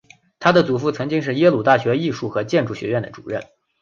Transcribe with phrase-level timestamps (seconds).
[0.39, 3.43] 她的祖父曾经是耶鲁大学的艺术和建筑学院的主任。